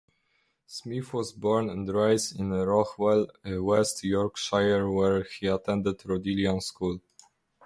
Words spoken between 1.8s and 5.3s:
raised in Rothwell, West Yorkshire, where